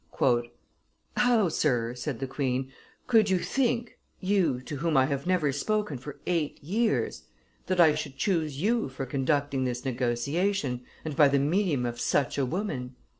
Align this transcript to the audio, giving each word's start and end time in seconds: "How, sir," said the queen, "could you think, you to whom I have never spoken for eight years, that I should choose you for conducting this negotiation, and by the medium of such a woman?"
"How, 1.15 1.47
sir," 1.49 1.93
said 1.93 2.19
the 2.19 2.25
queen, 2.25 2.71
"could 3.05 3.29
you 3.29 3.37
think, 3.37 3.99
you 4.19 4.59
to 4.61 4.77
whom 4.77 4.97
I 4.97 5.05
have 5.05 5.27
never 5.27 5.51
spoken 5.51 5.99
for 5.99 6.17
eight 6.25 6.59
years, 6.63 7.25
that 7.67 7.79
I 7.79 7.93
should 7.93 8.17
choose 8.17 8.59
you 8.59 8.89
for 8.89 9.05
conducting 9.05 9.63
this 9.63 9.85
negotiation, 9.85 10.81
and 11.05 11.15
by 11.15 11.27
the 11.27 11.37
medium 11.37 11.85
of 11.85 11.99
such 12.01 12.39
a 12.39 12.47
woman?" 12.47 12.95